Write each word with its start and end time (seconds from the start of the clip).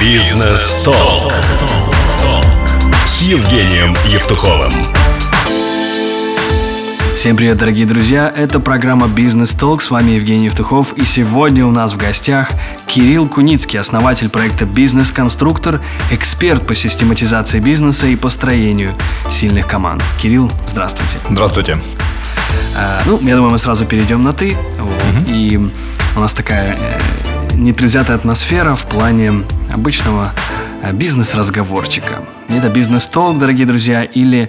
Бизнес-толк. 0.00 1.32
С 3.06 3.22
Евгением 3.22 3.96
Евтуховым. 4.06 4.70
Всем 7.16 7.34
привет, 7.34 7.56
дорогие 7.56 7.86
друзья! 7.86 8.30
Это 8.36 8.60
программа 8.60 9.08
«Бизнес 9.08 9.52
Толк». 9.52 9.80
С 9.80 9.90
вами 9.90 10.12
Евгений 10.12 10.46
Евтухов. 10.46 10.92
И 10.92 11.06
сегодня 11.06 11.66
у 11.66 11.70
нас 11.70 11.94
в 11.94 11.96
гостях 11.96 12.50
Кирилл 12.86 13.26
Куницкий, 13.26 13.80
основатель 13.80 14.28
проекта 14.28 14.66
«Бизнес-конструктор», 14.66 15.80
эксперт 16.10 16.66
по 16.66 16.74
систематизации 16.74 17.58
бизнеса 17.58 18.06
и 18.06 18.16
построению 18.16 18.94
сильных 19.30 19.66
команд. 19.66 20.02
Кирилл, 20.20 20.52
здравствуйте. 20.66 21.16
Здравствуйте. 21.30 21.78
А, 22.76 23.02
ну, 23.06 23.18
я 23.22 23.34
думаю, 23.34 23.52
мы 23.52 23.58
сразу 23.58 23.86
перейдем 23.86 24.22
на 24.22 24.34
«ты». 24.34 24.56
Вот. 24.78 25.26
И 25.26 25.58
у 26.14 26.20
нас 26.20 26.34
такая 26.34 26.76
э, 26.78 26.98
непредвзятая 27.54 28.16
атмосфера 28.16 28.74
в 28.74 28.84
плане 28.84 29.44
обычного 29.76 30.28
э, 30.82 30.92
бизнес-разговорчика. 30.92 32.22
Это 32.48 32.68
бизнес-толк, 32.68 33.38
дорогие 33.38 33.66
друзья, 33.66 34.02
или 34.02 34.48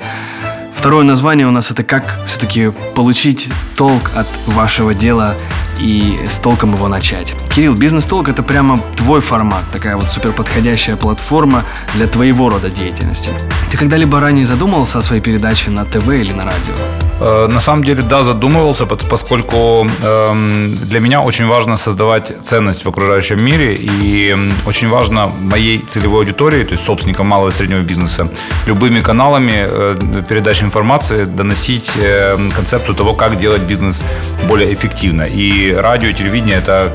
второе 0.74 1.04
название 1.04 1.48
у 1.48 1.52
нас 1.52 1.70
это 1.70 1.84
как 1.84 2.20
все-таки 2.26 2.72
получить 2.96 3.50
толк 3.76 4.12
от 4.16 4.28
вашего 4.48 4.94
дела 4.94 5.36
и 5.80 6.18
с 6.28 6.40
толком 6.40 6.74
его 6.74 6.88
начать. 6.88 7.34
Кирилл, 7.54 7.76
бизнес-толк 7.76 8.30
это 8.30 8.42
прямо 8.42 8.80
твой 8.96 9.22
формат, 9.22 9.64
такая 9.72 9.96
вот 9.96 10.10
супер 10.10 10.32
подходящая 10.32 10.96
платформа 10.96 11.64
для 11.94 12.08
твоего 12.08 12.50
рода 12.50 12.70
деятельности. 12.70 13.32
Ты 13.70 13.78
когда-либо 13.78 14.20
ранее 14.20 14.46
задумывался 14.46 15.00
о 15.00 15.02
своей 15.02 15.22
передаче 15.22 15.70
на 15.70 15.86
ТВ 15.86 16.08
или 16.08 16.32
на 16.34 16.46
радио? 16.46 17.07
Э, 17.20 17.48
на 17.48 17.60
самом 17.60 17.84
деле, 17.84 18.04
да, 18.04 18.24
задумывался, 18.24 18.86
поскольку 18.86 19.88
эм, 20.04 20.76
для 20.76 21.00
меня 21.00 21.22
очень 21.22 21.48
важно 21.48 21.78
создавать 21.78 22.32
ценность 22.44 22.86
в 22.86 22.90
окружающем 22.90 23.44
мире, 23.44 23.76
и 23.80 24.36
очень 24.66 24.90
важно 24.90 25.26
моей 25.26 25.80
целевой 25.80 26.20
аудитории, 26.20 26.64
то 26.64 26.72
есть 26.72 26.86
собственникам 26.86 27.28
малого 27.28 27.50
и 27.50 27.52
среднего 27.52 27.80
бизнеса, 27.80 28.28
любыми 28.68 29.02
каналами 29.02 29.66
э, 29.68 30.24
передачи 30.30 30.64
информации 30.64 31.26
доносить 31.26 31.92
э, 31.98 32.38
концепцию 32.56 32.96
того, 32.96 33.14
как 33.14 33.40
делать 33.40 33.64
бизнес 33.64 34.04
более 34.48 34.74
эффективно. 34.74 35.24
И 35.24 35.74
радио, 35.74 36.10
и 36.10 36.14
телевидение– 36.14 36.58
это 36.58 36.94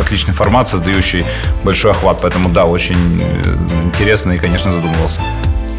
отличный 0.00 0.32
формат, 0.32 0.68
создающий 0.68 1.24
большой 1.64 1.90
охват, 1.90 2.20
поэтому, 2.22 2.48
да, 2.48 2.64
очень 2.64 3.22
интересно 3.84 4.32
и, 4.32 4.38
конечно, 4.38 4.72
задумывался. 4.72 5.20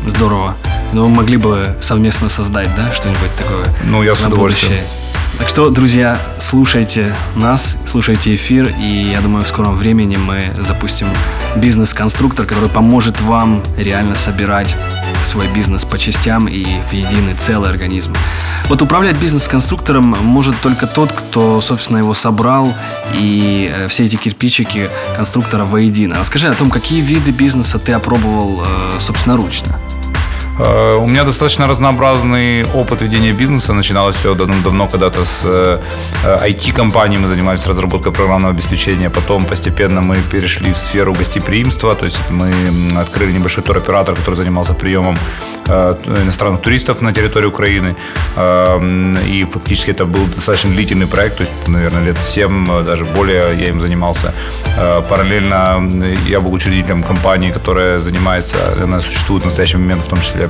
Здорово. 0.06 0.56
Но 0.94 1.08
мы 1.08 1.18
могли 1.18 1.38
бы 1.38 1.76
совместно 1.82 2.30
создать, 2.30 2.70
да, 2.76 2.94
что-нибудь 2.94 3.36
такое 3.38 3.66
Ну, 3.86 4.04
я 4.04 4.16
с 4.16 4.20
удовольствием. 4.20 4.72
будущее. 4.72 5.02
Так 5.40 5.50
что, 5.50 5.70
друзья, 5.70 6.20
слушайте 6.40 7.16
нас, 7.36 7.78
слушайте 7.88 8.36
эфир, 8.36 8.76
и 8.80 9.12
я 9.12 9.22
думаю, 9.22 9.44
в 9.44 9.48
скором 9.48 9.76
времени 9.76 10.16
мы 10.16 10.54
запустим 10.60 11.08
бизнес-конструктор, 11.56 12.46
который 12.46 12.70
поможет 12.70 13.20
вам 13.22 13.64
реально 13.78 14.14
собирать 14.14 14.76
свой 15.24 15.48
бизнес 15.48 15.84
по 15.84 15.98
частям 15.98 16.48
и 16.48 16.64
в 16.90 16.94
единый 16.94 17.34
целый 17.34 17.70
организм. 17.70 18.14
Вот 18.70 18.82
управлять 18.82 19.18
бизнес-конструктором 19.18 20.16
может 20.22 20.56
только 20.62 20.86
тот, 20.86 21.12
кто, 21.12 21.60
собственно, 21.62 21.98
его 21.98 22.14
собрал 22.14 22.74
и 23.14 23.72
э, 23.74 23.88
все 23.88 24.04
эти 24.04 24.18
кирпичики 24.18 24.90
конструктора 25.16 25.66
воедино. 25.66 26.18
Расскажи 26.20 26.48
о 26.48 26.54
том, 26.54 26.70
какие 26.70 27.02
виды 27.02 27.32
бизнеса 27.32 27.80
ты 27.80 27.94
опробовал 27.94 28.64
э, 28.66 29.00
собственноручно. 29.00 29.80
Э, 30.64 30.96
У 30.96 31.08
меня 31.08 31.24
достаточно 31.24 31.68
разнообразный 31.68 32.66
опыт 32.74 33.02
ведения 33.02 33.34
бизнеса. 33.34 33.74
Начиналось 33.74 34.16
все 34.16 34.36
давно 34.36 34.88
когда-то 34.88 35.26
с 35.26 35.42
э, 35.46 35.80
IT-компанией. 36.24 37.20
Мы 37.20 37.28
занимались 37.28 37.68
разработкой 37.68 38.12
программного 38.12 38.54
обеспечения. 38.54 39.10
Потом 39.10 39.46
постепенно 39.46 40.02
мы 40.02 40.18
перешли 40.32 40.72
в 40.74 40.78
сферу 40.78 41.14
гостеприимства. 41.14 41.96
То 41.96 42.06
есть 42.06 42.20
мы 42.32 42.54
открыли 43.02 43.32
небольшой 43.32 43.64
туроператор, 43.64 44.16
который 44.16 44.36
занимался 44.36 44.74
приемом 44.74 45.16
э, 45.16 45.61
иностранных 45.72 46.62
туристов 46.62 47.02
на 47.02 47.14
территории 47.14 47.48
Украины. 47.48 47.94
Э, 48.36 48.78
м, 48.82 49.18
И 49.32 49.46
фактически 49.46 49.92
это 49.92 50.06
был 50.06 50.26
достаточно 50.36 50.70
длительный 50.72 51.08
проект, 51.08 51.38
то 51.38 51.44
есть, 51.44 51.68
наверное, 51.68 52.04
лет 52.06 52.18
7, 52.22 52.68
э, 52.70 52.84
даже 52.84 53.06
более 53.06 53.56
я 53.60 53.70
им 53.70 53.80
занимался. 53.82 54.34
Э, 54.78 55.02
Параллельно 55.10 55.80
я 56.30 56.40
был 56.40 56.54
учредителем 56.54 57.04
компании, 57.04 57.52
которая 57.52 58.00
занимается, 58.00 58.58
она 58.84 59.02
существует 59.02 59.44
в 59.44 59.46
настоящий 59.46 59.78
момент 59.78 60.04
в 60.04 60.08
том 60.08 60.20
числе, 60.22 60.50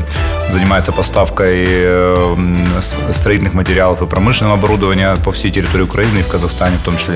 занимается 0.51 0.91
поставкой 0.91 1.63
э, 1.67 2.35
м, 2.37 2.65
с- 2.81 2.95
строительных 3.17 3.53
материалов 3.53 4.01
и 4.01 4.05
промышленного 4.05 4.57
оборудования 4.57 5.15
по 5.23 5.31
всей 5.31 5.51
территории 5.51 5.83
Украины 5.83 6.19
и 6.19 6.21
в 6.21 6.27
Казахстане 6.27 6.77
в 6.77 6.81
том 6.85 6.97
числе. 6.97 7.15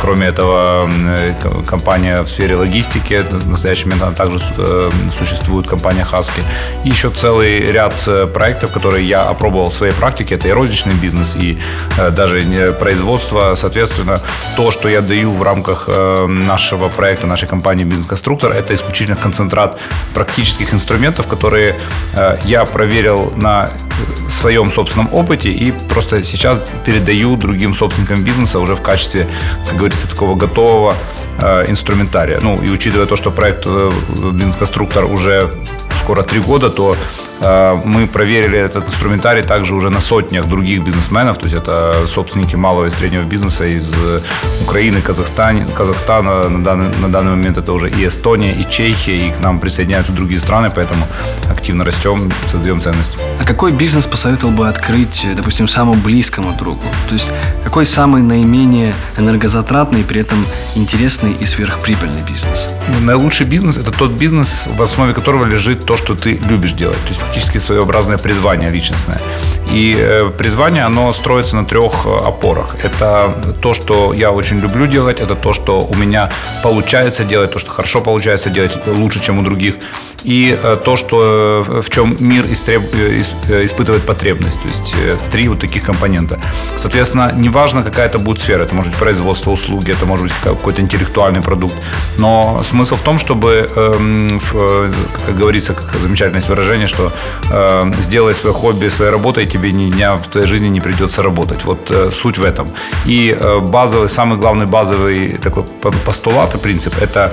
Кроме 0.00 0.26
этого, 0.26 0.88
э, 1.16 1.34
компания 1.70 2.22
в 2.22 2.28
сфере 2.28 2.56
логистики, 2.56 3.22
в 3.30 3.48
настоящий 3.48 3.84
момент 3.88 4.02
она 4.02 4.12
также 4.12 4.38
э, 4.58 4.90
существует, 5.18 5.68
компания 5.68 6.04
Хаски. 6.04 6.42
И 6.84 6.88
еще 6.88 7.10
целый 7.10 7.35
ряд 7.42 7.94
э, 8.06 8.26
проектов, 8.26 8.72
которые 8.72 9.06
я 9.06 9.28
опробовал 9.28 9.70
в 9.70 9.74
своей 9.74 9.92
практике. 9.92 10.34
Это 10.34 10.48
и 10.48 10.52
розничный 10.52 10.94
бизнес, 10.94 11.36
и 11.36 11.58
э, 11.98 12.10
даже 12.10 12.44
не 12.44 12.72
производство. 12.72 13.54
Соответственно, 13.54 14.20
то, 14.56 14.70
что 14.70 14.88
я 14.88 15.00
даю 15.00 15.32
в 15.32 15.42
рамках 15.42 15.84
э, 15.88 16.26
нашего 16.26 16.88
проекта, 16.88 17.26
нашей 17.26 17.48
компании 17.48 17.84
«Бизнес-конструктор», 17.84 18.52
это 18.52 18.74
исключительно 18.74 19.16
концентрат 19.16 19.78
практических 20.14 20.72
инструментов, 20.74 21.26
которые 21.26 21.76
э, 22.14 22.38
я 22.44 22.64
проверил 22.64 23.32
на 23.36 23.68
э, 23.68 24.30
своем 24.30 24.70
собственном 24.70 25.12
опыте 25.12 25.50
и 25.50 25.72
просто 25.72 26.24
сейчас 26.24 26.70
передаю 26.84 27.36
другим 27.36 27.74
собственникам 27.74 28.24
бизнеса 28.24 28.58
уже 28.58 28.74
в 28.74 28.82
качестве, 28.82 29.28
как 29.66 29.76
говорится, 29.76 30.08
такого 30.08 30.34
готового 30.34 30.94
э, 31.38 31.64
инструментария. 31.70 32.40
Ну, 32.40 32.62
и 32.62 32.70
учитывая 32.70 33.06
то, 33.06 33.16
что 33.16 33.30
проект 33.30 33.64
э, 33.66 33.90
«Бизнес-конструктор» 34.32 35.04
уже 35.04 35.50
скоро 36.02 36.22
три 36.22 36.40
года, 36.40 36.70
то 36.70 36.94
э, 36.94 37.25
мы 37.40 38.06
проверили 38.06 38.58
этот 38.58 38.86
инструментарий 38.86 39.42
также 39.42 39.74
уже 39.74 39.90
на 39.90 40.00
сотнях 40.00 40.46
других 40.46 40.82
бизнесменов, 40.82 41.38
то 41.38 41.44
есть 41.44 41.56
это 41.56 42.06
собственники 42.06 42.56
малого 42.56 42.86
и 42.86 42.90
среднего 42.90 43.22
бизнеса 43.22 43.64
из 43.64 43.92
э, 43.92 44.18
Украины, 44.62 45.00
Казахстана, 45.00 45.66
Казахстана 45.66 46.48
на 46.48 46.64
данный, 46.64 46.96
на 46.96 47.08
данный 47.08 47.32
момент 47.32 47.58
это 47.58 47.72
уже 47.72 47.90
и 47.90 48.06
Эстония, 48.06 48.54
и 48.54 48.64
Чехия, 48.68 49.16
и 49.16 49.32
к 49.32 49.40
нам 49.40 49.58
присоединяются 49.58 50.12
другие 50.12 50.40
страны, 50.40 50.70
поэтому 50.74 51.06
активно 51.50 51.84
растем, 51.84 52.32
создаем 52.50 52.80
ценность. 52.80 53.12
А 53.40 53.44
какой 53.44 53.72
бизнес 53.72 54.06
посоветовал 54.06 54.54
бы 54.54 54.68
открыть, 54.68 55.26
допустим, 55.36 55.68
самому 55.68 56.00
близкому 56.00 56.54
другу? 56.54 56.82
То 57.08 57.14
есть 57.14 57.30
какой 57.64 57.84
самый 57.84 58.22
наименее 58.22 58.94
энергозатратный, 59.18 60.04
при 60.04 60.20
этом 60.20 60.44
интересный 60.74 61.32
и 61.32 61.44
сверхприбыльный 61.44 62.22
бизнес? 62.26 62.68
Наилучший 63.02 63.46
бизнес– 63.46 63.76
это 63.78 63.90
тот 63.90 64.12
бизнес, 64.12 64.68
в 64.74 64.80
основе 64.82 65.12
которого 65.12 65.44
лежит 65.44 65.84
то, 65.84 65.96
что 65.96 66.14
ты 66.14 66.40
любишь 66.48 66.72
делать. 66.72 67.00
То 67.02 67.08
есть 67.08 67.22
фактически 67.26 67.58
своеобразное 67.58 68.18
призвание 68.18 68.70
личностное. 68.70 69.18
И 69.72 69.96
э, 69.98 70.30
призвание, 70.38 70.84
оно 70.84 71.12
строится 71.12 71.56
на 71.56 71.64
трех 71.64 72.06
э, 72.06 72.28
опорах. 72.28 72.76
Это 72.84 73.34
то, 73.60 73.74
что 73.74 74.14
я 74.14 74.30
очень 74.30 74.60
люблю 74.60 74.86
делать, 74.86 75.20
это 75.20 75.34
то, 75.34 75.52
что 75.52 75.80
у 75.80 75.94
меня 75.94 76.30
получается 76.62 77.24
делать, 77.24 77.52
то, 77.52 77.58
что 77.58 77.70
хорошо 77.70 78.00
получается 78.00 78.50
делать 78.50 78.72
лучше, 78.86 79.20
чем 79.20 79.38
у 79.38 79.42
других. 79.42 79.74
И 80.24 80.58
э, 80.60 80.76
то, 80.84 80.96
что, 80.96 81.62
э, 81.68 81.80
в 81.82 81.90
чем 81.90 82.16
мир 82.20 82.44
истреб- 82.44 82.94
э, 82.94 83.20
ис- 83.20 83.64
испытывает 83.64 84.02
потребность. 84.02 84.60
То 84.62 84.68
есть 84.68 85.30
три 85.30 85.48
вот 85.48 85.60
таких 85.60 85.84
компонента. 85.84 86.38
Соответственно, 86.76 87.32
неважно, 87.36 87.82
какая 87.82 88.06
это 88.06 88.18
будет 88.18 88.40
сфера. 88.40 88.62
Это 88.64 88.74
может 88.74 88.92
быть 88.92 89.00
производство 89.00 89.50
услуги, 89.52 89.92
это 89.92 90.06
может 90.06 90.26
быть 90.26 90.34
какой-то 90.42 90.82
интеллектуальный 90.82 91.42
продукт. 91.42 91.74
Но 92.18 92.62
смысл 92.64 92.96
в 92.96 93.02
том, 93.02 93.18
чтобы, 93.18 93.68
эм, 93.76 94.40
как 95.26 95.36
говорится, 95.36 95.74
как 95.74 95.94
замечательное 96.00 96.42
выражение, 96.48 96.86
что 96.86 97.12
сделай 98.00 98.34
свое 98.34 98.54
хобби 98.54 98.88
своей 98.88 99.10
работой, 99.10 99.46
тебе 99.46 99.72
ни 99.72 99.90
дня 99.90 100.16
в 100.16 100.26
твоей 100.28 100.46
жизни 100.46 100.68
не 100.68 100.80
придется 100.80 101.22
работать. 101.22 101.64
Вот 101.64 102.12
суть 102.12 102.38
в 102.38 102.44
этом. 102.44 102.66
И 103.06 103.36
базовый, 103.62 104.08
самый 104.08 104.38
главный 104.38 104.66
базовый 104.66 105.38
такой 105.42 105.62
по- 105.62 105.92
постулат 105.92 106.54
и 106.54 106.58
принцип– 106.58 106.94
это 107.00 107.32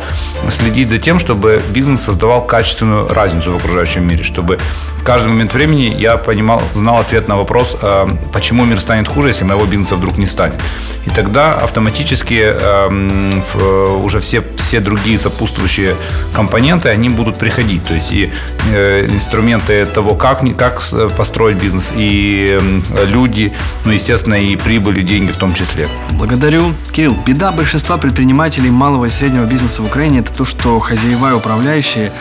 следить 0.50 0.90
за 0.90 0.98
тем, 0.98 1.20
чтобы 1.20 1.62
бизнес 1.74 2.02
создавал 2.02 2.46
качественную 2.73 3.08
разницу 3.09 3.52
в 3.52 3.58
окружающем 3.58 4.08
мире, 4.08 4.23
чтобы 4.23 4.58
в 4.99 5.03
каждый 5.03 5.28
момент 5.28 5.53
времени 5.53 5.96
я 5.99 6.17
понимал, 6.17 6.61
знал 6.73 6.97
ответ 6.97 7.28
на 7.28 7.35
вопрос, 7.35 7.78
э, 7.81 8.08
почему 8.34 8.66
мир 8.66 8.79
станет 8.79 9.08
хуже, 9.08 9.28
если 9.28 9.43
моего 9.43 9.66
бизнеса 9.66 9.96
вдруг 9.96 10.17
не 10.17 10.25
станет. 10.25 10.59
И 11.05 11.09
тогда 11.09 11.53
автоматически 11.53 12.35
эм, 12.35 13.43
э, 13.53 13.99
уже 14.03 14.20
все, 14.20 14.41
все 14.58 14.79
другие 14.79 15.20
сопутствующие 15.20 15.96
компоненты, 16.34 16.90
они 16.90 17.09
будут 17.09 17.37
приходить. 17.37 17.84
То 17.84 17.93
есть 17.93 18.14
и 18.14 18.31
э, 18.72 19.05
инструменты 19.08 19.85
того, 19.85 20.16
как, 20.16 20.40
как 20.58 20.81
с- 20.81 21.09
построить 21.09 21.58
бизнес, 21.58 21.93
и 21.96 22.58
эм, 22.59 22.84
люди, 23.08 23.52
ну, 23.85 23.91
естественно, 23.91 24.35
и 24.35 24.55
прибыль, 24.55 24.99
и 24.99 25.03
деньги 25.03 25.31
в 25.31 25.37
том 25.37 25.53
числе. 25.53 25.87
Благодарю. 26.11 26.73
Кирилл, 26.91 27.16
беда 27.26 27.52
большинства 27.52 27.97
предпринимателей 27.97 28.72
малого 28.72 29.05
и 29.05 29.09
среднего 29.09 29.46
бизнеса 29.46 29.81
в 29.81 29.85
Украине– 29.85 30.19
это 30.22 30.34
то, 30.34 30.46
что 30.46 30.79
хозяева 30.79 31.31
и 31.31 31.34
управляющие 31.34 32.11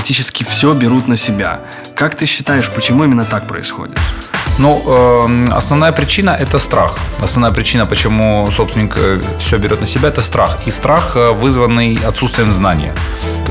практически 0.00 0.44
все 0.44 0.72
берут 0.72 1.08
на 1.08 1.16
себя. 1.16 1.60
Как 1.94 2.14
ты 2.14 2.26
считаешь, 2.26 2.70
почему 2.74 3.04
именно 3.04 3.24
так 3.24 3.46
происходит? 3.46 3.98
Ну, 4.58 4.82
э, 4.86 5.52
основная 5.52 5.92
причина– 5.92 6.30
это 6.40 6.58
страх. 6.58 6.98
Основная 7.22 7.52
причина, 7.52 7.86
почему 7.86 8.50
собственник 8.50 8.96
все 9.38 9.58
берет 9.58 9.80
на 9.80 9.86
себя– 9.86 10.08
это 10.12 10.22
страх. 10.22 10.66
И 10.66 10.70
страх, 10.70 11.16
э, 11.16 11.32
вызванный 11.32 11.98
отсутствием 12.08 12.52
знания. 12.52 12.94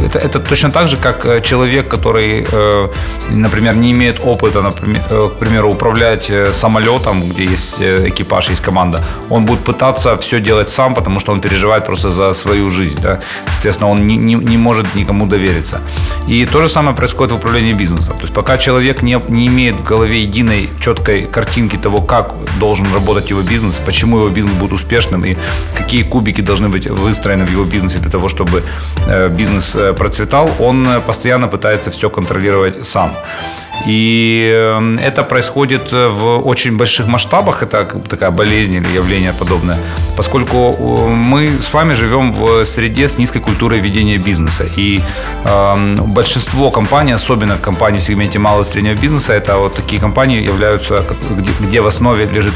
Это, 0.06 0.20
это 0.20 0.40
точно 0.40 0.72
так 0.72 0.88
же, 0.88 0.98
как 0.98 1.26
э, 1.26 1.42
человек, 1.42 1.88
который, 1.88 2.46
э, 2.52 2.88
например, 3.30 3.76
не 3.76 3.92
имеет 3.92 4.20
опыта, 4.24 4.62
например, 4.62 5.02
к 5.10 5.40
примеру, 5.40 5.70
управлять 5.70 6.32
самолетом, 6.54 7.22
где 7.22 7.46
есть 7.46 7.76
экипаж, 7.80 8.50
есть 8.50 8.62
команда, 8.62 9.04
он 9.30 9.46
будет 9.46 9.60
пытаться 9.60 10.18
все 10.18 10.40
делать 10.40 10.70
сам, 10.70 10.96
потому 10.96 11.20
что 11.20 11.32
он 11.32 11.42
переживает 11.42 11.86
просто 11.86 12.10
за 12.10 12.34
свою 12.34 12.70
жизнь. 12.70 13.00
Да? 13.02 13.20
Соответственно, 13.54 13.90
он 13.92 14.08
не, 14.08 14.18
не, 14.18 14.36
не 14.36 14.58
может 14.58 14.96
никому 14.96 15.26
довериться. 15.26 15.82
И 16.28 16.46
то 16.46 16.62
же 16.62 16.68
самое 16.68 16.96
происходит 16.96 17.32
в 17.34 17.36
управлении 17.36 17.74
бизнесом. 17.74 18.16
То 18.18 18.24
есть 18.24 18.34
пока 18.34 18.58
человек 18.58 19.02
не, 19.02 19.20
не 19.30 19.48
имеет 19.48 19.76
в 19.76 19.84
голове 19.84 20.22
единой 20.22 20.70
четкой 20.80 21.24
картинки 21.24 21.78
того, 21.78 22.02
как 22.02 22.36
должен 22.60 22.94
работать 22.94 23.30
его 23.30 23.42
бизнес, 23.42 23.82
почему 23.86 24.20
его 24.20 24.30
бизнес 24.30 24.54
будет 24.54 24.74
успешным 24.74 25.26
и 25.26 25.38
какие 25.78 26.04
кубики 26.04 26.42
должны 26.42 26.70
быть 26.70 26.88
выстроены 26.88 27.46
в 27.46 27.52
его 27.52 27.64
бизнесе 27.64 28.00
для 28.00 28.12
того, 28.12 28.30
чтобы 28.30 28.64
э, 29.08 29.30
бизнес 29.30 29.76
э, 29.76 29.89
процветал, 29.94 30.50
он 30.60 30.88
э, 30.88 31.00
постоянно 31.02 31.48
пытается 31.48 31.92
все 31.92 32.10
контролировать 32.10 32.86
сам. 32.86 33.16
И 33.88 34.52
эм, 34.54 34.98
это 34.98 35.24
происходит 35.24 35.94
э, 35.94 36.10
в 36.10 36.48
очень 36.48 36.78
больших 36.78 37.08
масштабах, 37.08 37.64
это 37.64 37.86
такая 38.10 38.32
болезнь 38.32 38.76
или 38.76 38.88
явление 38.88 39.34
подобное, 39.34 39.78
поскольку 40.18 40.76
э, 40.78 41.08
мы 41.08 41.50
с 41.62 41.74
вами 41.74 41.94
живем 41.94 42.34
в 42.34 42.66
среде 42.66 43.08
с 43.08 43.18
низкой 43.18 43.40
культурой 43.40 43.80
ведения 43.80 44.18
бизнеса. 44.18 44.66
И 44.78 45.02
э, 45.46 45.96
большинство 46.06 46.72
компаний, 46.72 47.14
особенно 47.14 47.58
компании 47.58 48.00
в 48.00 48.04
сегменте 48.04 48.40
малого 48.40 48.64
и 48.64 48.66
среднего 48.66 48.96
бизнеса, 48.96 49.34
это 49.34 49.58
вот 49.58 49.76
такие 49.76 50.02
компании 50.02 50.44
являются, 50.44 51.06
где, 51.30 51.52
где 51.60 51.82
в 51.82 51.88
основе 51.88 52.26
лежит, 52.26 52.54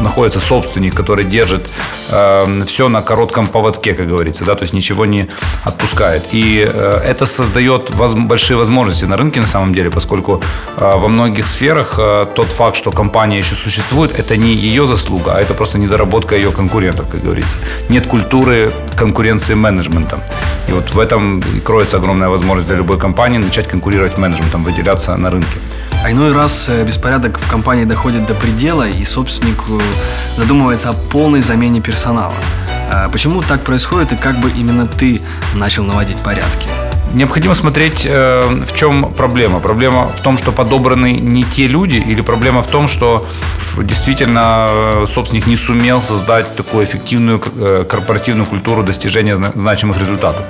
находится 0.00 0.40
собственник, 0.40 0.94
который 0.94 1.24
держит 1.24 1.70
э, 2.10 2.64
все 2.66 2.88
на 2.88 3.02
коротком 3.02 3.46
поводке, 3.46 3.94
как 3.94 4.08
говорится, 4.08 4.44
да, 4.44 4.54
то 4.54 4.62
есть 4.62 4.74
ничего 4.74 5.06
не 5.06 5.28
отпускает. 5.64 6.22
И 6.32 6.68
э, 6.68 7.00
это 7.04 7.26
создает 7.26 7.90
воз, 7.90 8.14
большие 8.14 8.56
возможности 8.56 9.04
на 9.06 9.16
рынке 9.16 9.40
на 9.40 9.46
самом 9.46 9.74
деле, 9.74 9.90
поскольку 9.90 10.42
во 10.76 11.08
многих 11.08 11.46
сферах 11.46 11.94
а, 11.98 12.26
тот 12.26 12.46
факт, 12.46 12.76
что 12.76 12.90
компания 12.90 13.38
еще 13.38 13.54
существует, 13.54 14.18
это 14.18 14.36
не 14.36 14.54
ее 14.54 14.86
заслуга, 14.86 15.34
а 15.36 15.40
это 15.40 15.54
просто 15.54 15.78
недоработка 15.78 16.34
ее 16.36 16.50
конкурентов, 16.50 17.08
как 17.08 17.22
говорится. 17.22 17.56
Нет 17.88 18.06
культуры 18.06 18.72
конкуренции 18.96 19.54
менеджментом. 19.54 20.20
И 20.68 20.72
вот 20.72 20.90
в 20.90 20.98
этом 20.98 21.42
кроется 21.64 21.96
огромная 21.98 22.28
возможность 22.28 22.66
для 22.68 22.76
любой 22.76 22.98
компании 22.98 23.38
начать 23.38 23.68
конкурировать 23.68 24.18
менеджментом, 24.18 24.64
выделяться 24.64 25.16
на 25.16 25.30
рынке. 25.30 25.58
А 26.02 26.10
иной 26.10 26.32
раз 26.32 26.68
э, 26.68 26.84
беспорядок 26.84 27.38
в 27.38 27.50
компании 27.50 27.84
доходит 27.84 28.26
до 28.26 28.34
предела, 28.34 28.88
и 28.88 29.04
собственник 29.04 29.62
э, 29.70 29.80
задумывается 30.36 30.90
о 30.90 30.92
полной 30.92 31.40
замене 31.40 31.80
персонала. 31.80 32.34
А 32.92 33.08
почему 33.08 33.42
так 33.42 33.62
происходит, 33.62 34.12
и 34.12 34.16
как 34.16 34.38
бы 34.38 34.50
именно 34.50 34.86
ты 34.86 35.20
начал 35.54 35.84
наводить 35.84 36.18
порядки? 36.18 36.68
Необходимо 37.12 37.54
смотреть, 37.54 38.06
э, 38.06 38.64
в 38.66 38.74
чем 38.74 39.12
проблема. 39.12 39.60
Проблема 39.60 40.06
в 40.06 40.20
том, 40.20 40.38
что 40.38 40.52
подобраны 40.52 41.12
не 41.12 41.44
те 41.44 41.66
люди, 41.66 41.96
или 41.96 42.22
проблема 42.22 42.62
в 42.62 42.66
том, 42.66 42.88
что 42.88 43.26
действительно 43.76 44.68
э, 44.68 45.06
собственник 45.08 45.46
не 45.46 45.56
сумел 45.56 46.02
создать 46.02 46.56
такую 46.56 46.84
эффективную 46.84 47.40
э, 47.56 47.84
корпоративную 47.88 48.46
культуру 48.46 48.82
достижения 48.82 49.36
значимых 49.36 49.98
результатов. 49.98 50.44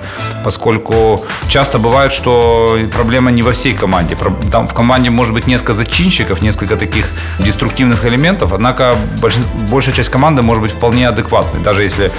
Поскольку 0.45 1.25
часто 1.49 1.79
бывает, 1.79 2.13
что 2.13 2.79
проблема 2.93 3.31
не 3.31 3.43
во 3.43 3.53
всей 3.53 3.75
команде. 3.75 4.17
Там 4.51 4.67
в 4.67 4.75
команде 4.75 5.11
может 5.11 5.35
быть 5.35 5.47
несколько 5.47 5.75
зачинщиков, 5.75 6.43
несколько 6.43 6.77
таких 6.77 7.09
деструктивных 7.39 8.05
элементов, 8.07 8.53
однако 8.53 8.95
большая 9.71 9.95
часть 9.95 10.11
команды 10.11 10.43
может 10.43 10.63
быть 10.63 10.73
вполне 10.73 11.09
адекватной, 11.09 11.61
даже 11.61 11.83
если 11.83 12.11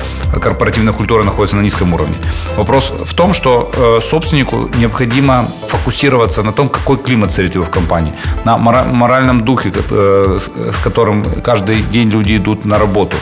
корпоративная 0.42 0.94
культура 0.94 1.24
находится 1.24 1.56
на 1.58 1.62
низком 1.62 1.94
уровне. 1.94 2.16
Вопрос 2.58 2.94
в 3.06 3.14
том, 3.14 3.34
что 3.34 4.00
собственник 4.02 4.25
собственнику 4.26 4.70
необходимо 4.80 5.46
фокусироваться 5.68 6.44
на 6.44 6.52
том, 6.52 6.70
какой 6.70 6.98
климат 6.98 7.32
царит 7.32 7.56
его 7.56 7.64
в 7.64 7.70
компании, 7.70 8.14
на 8.46 8.58
моральном 8.58 9.42
духе, 9.42 9.72
э, 9.92 10.40
с 10.72 10.80
которым 10.80 11.24
каждый 11.44 11.82
день 11.92 12.10
люди 12.10 12.38
идут 12.38 12.66
на 12.66 12.80
работу. 12.80 13.16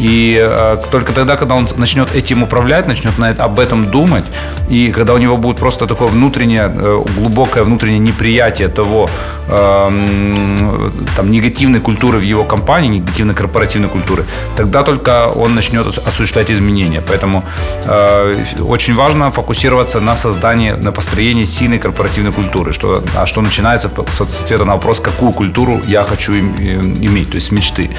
И 0.00 0.38
э, 0.40 0.76
только 0.90 1.12
тогда, 1.12 1.36
когда 1.36 1.54
он 1.54 1.68
начнет 1.76 2.14
этим 2.14 2.42
управлять, 2.42 2.86
начнет 2.86 3.18
на, 3.18 3.28
об 3.28 3.58
этом 3.58 3.90
думать, 3.90 4.24
и 4.70 4.92
когда 4.92 5.14
у 5.14 5.18
него 5.18 5.36
будет 5.36 5.56
просто 5.56 5.86
такое 5.86 6.08
внутреннее, 6.08 6.72
э, 6.74 7.04
глубокое 7.16 7.64
внутреннее 7.64 7.98
неприятие 7.98 8.68
того, 8.68 9.08
э, 9.48 9.90
там, 11.16 11.30
негативной 11.30 11.80
культуры 11.80 12.18
в 12.18 12.22
его 12.22 12.44
компании, 12.44 12.98
негативной 12.98 13.34
корпоративной 13.34 13.88
культуры, 13.88 14.24
тогда 14.56 14.82
только 14.82 15.28
он 15.34 15.54
начнет 15.54 15.86
осуществлять 15.86 16.50
изменения. 16.50 17.02
Поэтому 17.06 17.42
э, 17.84 18.44
очень 18.60 18.94
важно 18.94 19.30
фокусироваться 19.30 20.00
на 20.00 20.16
создании, 20.16 20.70
на 20.72 20.92
построении 20.92 21.44
сильной 21.44 21.78
корпоративной 21.78 22.32
культуры. 22.32 22.72
Что, 22.72 23.02
а 23.16 23.26
что 23.26 23.40
начинается 23.40 23.88
с 23.88 24.20
ответа 24.20 24.64
на 24.64 24.74
вопрос, 24.74 25.00
какую 25.00 25.32
культуру 25.32 25.80
я 25.88 26.04
хочу 26.04 26.32
э, 26.32 26.80
иметь, 27.02 27.30
то 27.30 27.36
есть 27.36 27.52
мечты. 27.52 27.90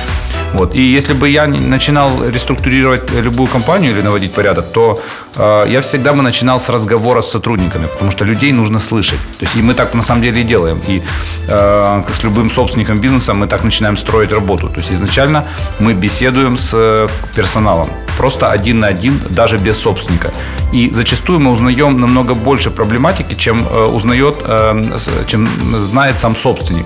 Вот. 0.54 0.76
И 0.76 0.82
если 0.82 1.14
бы 1.14 1.28
я 1.30 1.48
начал 1.48 1.89
начинал 1.90 2.30
реструктурировать 2.30 3.12
любую 3.24 3.48
компанию 3.48 3.92
или 3.92 4.04
наводить 4.04 4.32
порядок, 4.32 4.66
то 4.74 5.00
э, 5.38 5.66
я 5.70 5.80
всегда 5.82 6.14
бы 6.14 6.22
начинал 6.22 6.60
с 6.60 6.70
разговора 6.70 7.22
с 7.22 7.32
сотрудниками, 7.32 7.88
потому 7.88 8.12
что 8.12 8.26
людей 8.26 8.52
нужно 8.52 8.80
слышать. 8.80 9.20
То 9.40 9.46
есть 9.46 9.56
и 9.56 9.62
мы 9.62 9.74
так 9.74 9.96
на 9.96 10.04
самом 10.04 10.22
деле 10.22 10.42
и 10.42 10.44
делаем. 10.44 10.80
И 10.88 11.02
э, 11.48 12.04
с 12.14 12.24
любым 12.24 12.52
собственником 12.52 13.02
бизнеса 13.02 13.34
мы 13.34 13.48
так 13.48 13.64
начинаем 13.64 13.98
строить 13.98 14.32
работу. 14.32 14.70
То 14.70 14.78
есть 14.78 14.92
изначально 14.92 15.44
мы 15.80 15.94
беседуем 15.94 16.58
с 16.58 17.08
персоналом, 17.36 17.90
просто 18.18 18.52
один 18.52 18.80
на 18.80 18.88
один, 18.88 19.20
даже 19.30 19.58
без 19.58 19.78
собственника. 19.78 20.32
И 20.74 20.92
зачастую 20.94 21.40
мы 21.40 21.52
узнаем 21.52 22.00
намного 22.00 22.36
больше 22.36 22.70
проблематики, 22.70 23.36
чем 23.36 23.68
э, 23.68 23.86
узнает, 23.86 24.36
э, 24.48 24.84
чем 25.28 25.48
знает 25.86 26.20
сам 26.20 26.36
собственник. 26.36 26.86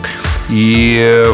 И 0.54 1.26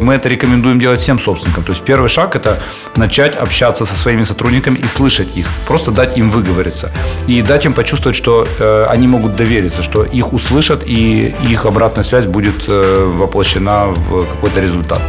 мы 0.00 0.14
это 0.14 0.28
рекомендуем 0.28 0.80
делать 0.80 1.00
всем 1.00 1.20
собственникам. 1.20 1.62
То 1.62 1.70
есть 1.70 1.84
первый 1.84 2.08
шаг 2.08 2.34
это 2.34 2.60
начать 2.96 3.36
общаться 3.36 3.84
со 3.84 3.94
своими 3.94 4.24
сотрудниками 4.24 4.78
и 4.78 4.86
слышать 4.86 5.36
их, 5.36 5.46
просто 5.68 5.92
дать 5.92 6.18
им 6.18 6.30
выговориться 6.30 6.90
и 7.28 7.40
дать 7.40 7.64
им 7.66 7.72
почувствовать, 7.72 8.16
что 8.16 8.46
э, 8.58 8.86
они 8.90 9.06
могут 9.06 9.36
довериться, 9.36 9.82
что 9.82 10.02
их 10.02 10.32
услышат 10.32 10.82
и 10.84 11.34
их 11.48 11.66
обратная 11.66 12.02
связь 12.02 12.26
будет 12.26 12.64
э, 12.66 13.12
воплощена 13.16 13.86
в 13.86 14.26
какой-то 14.26 14.60
результат. 14.60 15.02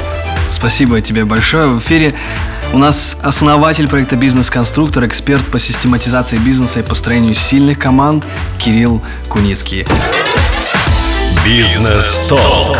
Спасибо 0.51 1.01
тебе 1.01 1.25
большое. 1.25 1.65
В 1.65 1.79
эфире 1.79 2.13
у 2.71 2.77
нас 2.77 3.17
основатель 3.23 3.87
проекта 3.87 4.15
«Бизнес-конструктор», 4.15 5.05
эксперт 5.07 5.43
по 5.43 5.57
систематизации 5.57 6.37
бизнеса 6.37 6.81
и 6.81 6.83
построению 6.83 7.33
сильных 7.33 7.79
команд 7.79 8.25
Кирилл 8.59 9.01
Куницкий. 9.27 9.87
Бизнес-толк 11.43 12.77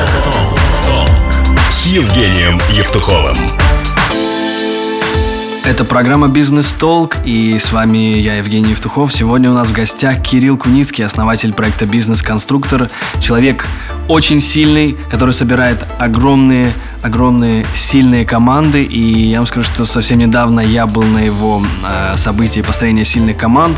с 1.76 1.88
Евгением 1.88 2.58
Евтуховым. 2.72 3.36
Это 5.66 5.84
программа 5.84 6.30
«Бизнес 6.30 6.72
Толк» 6.72 7.18
и 7.26 7.58
с 7.58 7.74
вами 7.74 8.18
я, 8.18 8.38
Евгений 8.38 8.70
Евтухов. 8.70 9.14
Сегодня 9.14 9.52
у 9.52 9.54
нас 9.54 9.68
в 9.68 9.74
гостях 9.74 10.22
Кирилл 10.22 10.56
Куницкий, 10.58 11.04
основатель 11.04 11.54
проекта 11.54 11.86
«Бизнес-конструктор». 11.86 12.90
Человек 13.20 13.68
очень 14.08 14.40
сильный, 14.40 14.96
который 15.12 15.32
собирает 15.32 15.86
огромные, 16.00 16.72
огромные 17.02 17.66
сильные 17.76 18.26
команды. 18.26 18.84
И 18.84 19.28
я 19.28 19.40
вам 19.40 19.46
скажу, 19.46 19.70
что 19.70 19.86
совсем 19.86 20.20
недавно 20.20 20.62
я 20.62 20.88
был 20.88 21.04
на 21.04 21.20
его 21.20 21.62
э, 21.84 22.16
событии 22.16 22.62
построения 22.62 23.04
сильных 23.04 23.36
команд. 23.36 23.76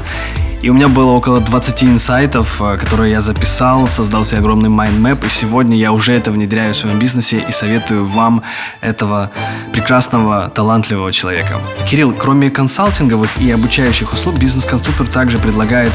И 0.62 0.70
у 0.70 0.74
меня 0.74 0.88
было 0.88 1.12
около 1.12 1.40
20 1.40 1.84
инсайтов, 1.84 2.60
э, 2.62 2.78
которые 2.78 3.12
я 3.12 3.22
записал, 3.22 3.88
создал 3.88 4.26
себе 4.26 4.40
огромный 4.40 4.70
mind 4.70 4.97
map, 4.97 5.24
и 5.26 5.30
сегодня 5.30 5.78
я 5.78 5.92
уже 5.92 6.14
это 6.14 6.32
внедряю 6.32 6.74
в 6.74 6.78
своем 6.78 6.98
бизнесе 6.98 7.44
и 7.48 7.52
советую 7.52 8.06
вам 8.06 8.42
этого 8.82 9.30
прекрасного, 9.72 10.50
талантливого 10.50 11.12
человека. 11.12 11.60
Кирилл, 11.88 12.12
кроме 12.12 12.50
консалтинговых 12.50 13.30
и 13.40 13.52
обучающих 13.52 14.14
услуг, 14.14 14.40
бизнес-конструктор 14.40 15.06
также 15.06 15.38
предлагает 15.38 15.94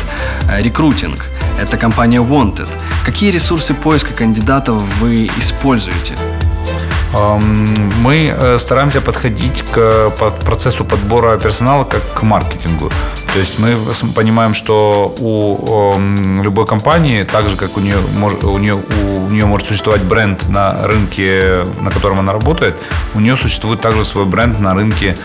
э, 0.48 0.62
рекрутинг. 0.62 1.26
Это 1.58 1.76
компания 1.76 2.20
Wanted. 2.20 2.68
Какие 3.04 3.32
ресурсы 3.32 3.74
поиска 3.74 4.14
кандидатов 4.14 4.80
вы 5.00 5.28
используете? 5.40 6.14
Мы 7.12 8.32
э, 8.34 8.58
стараемся 8.58 9.00
подходить 9.00 9.64
к 9.70 10.10
процессу 10.46 10.84
подбора 10.84 11.36
персонала 11.36 11.84
как 11.84 12.00
к 12.14 12.22
маркетингу. 12.22 12.90
То 13.32 13.38
есть 13.38 13.58
мы 13.58 13.76
понимаем, 14.14 14.52
что 14.52 15.14
у 15.18 15.98
любой 16.42 16.66
компании, 16.66 17.24
так 17.24 17.48
же 17.48 17.56
как 17.56 17.76
у 17.78 17.80
нее, 17.80 17.96
у 18.42 18.58
нее, 18.58 18.74
у 18.74 19.30
нее 19.30 19.46
может 19.46 19.66
существовать 19.66 20.02
бренд 20.02 20.48
на 20.48 20.86
рынке, 20.86 21.64
на 21.80 21.90
котором 21.90 22.18
она 22.18 22.32
работает, 22.32 22.76
у 23.14 23.20
нее 23.20 23.36
существует 23.36 23.80
также 23.80 24.04
свой 24.04 24.26
бренд 24.26 24.60
на 24.60 24.74
рынке 24.74 25.16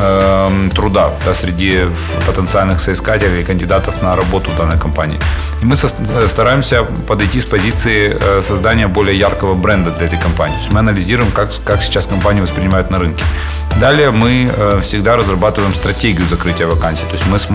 э, 0.00 0.68
труда 0.74 1.12
да, 1.24 1.34
среди 1.34 1.82
потенциальных 2.26 2.80
соискателей, 2.80 3.44
кандидатов 3.44 4.02
на 4.02 4.16
работу 4.16 4.50
в 4.50 4.56
данной 4.56 4.78
компании. 4.78 5.20
И 5.62 5.64
мы 5.64 5.76
со- 5.76 5.88
стараемся 6.26 6.82
подойти 7.06 7.38
с 7.38 7.44
позиции 7.44 8.18
э, 8.20 8.42
создания 8.42 8.88
более 8.88 9.16
яркого 9.16 9.54
бренда 9.54 9.92
для 9.92 10.06
этой 10.06 10.18
компании. 10.18 10.54
То 10.54 10.60
есть 10.62 10.72
мы 10.72 10.80
анализируем, 10.80 11.30
как, 11.30 11.50
как 11.64 11.82
сейчас 11.82 12.06
компанию 12.06 12.42
воспринимают 12.42 12.90
на 12.90 12.98
рынке. 12.98 13.22
Далее 13.80 14.10
мы 14.10 14.50
э, 14.54 14.80
всегда 14.82 15.16
разрабатываем 15.16 15.74
стратегию 15.74 16.26
закрытия 16.28 16.66
вакансий. 16.66 17.04
То 17.04 17.14
есть 17.14 17.26
мы 17.26 17.38
смотрим, 17.38 17.51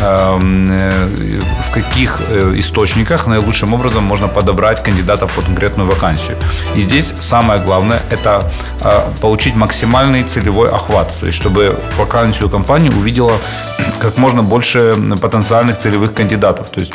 эм, 0.00 0.66
э, 0.70 1.40
в 1.68 1.74
каких 1.74 2.20
э, 2.20 2.54
источниках 2.56 3.26
наилучшим 3.26 3.74
образом 3.74 4.04
можно 4.04 4.28
подобрать 4.28 4.82
кандидатов 4.82 5.32
под 5.32 5.44
конкретную 5.44 5.88
вакансию. 5.90 6.36
И 6.76 6.82
здесь 6.82 7.14
самое 7.20 7.60
главное– 7.60 8.00
это 8.10 8.50
получить 9.20 9.56
максимальный 9.56 10.24
целевой 10.24 10.68
охват. 10.68 11.12
То 11.20 11.26
есть 11.26 11.38
чтобы 11.38 11.78
вакансию 11.98 12.48
компании 12.48 12.90
увидела 12.90 13.32
как 14.00 14.18
можно 14.18 14.42
больше 14.42 14.96
потенциальных 15.20 15.78
целевых 15.78 16.14
кандидатов. 16.14 16.70
То 16.70 16.80
есть 16.80 16.92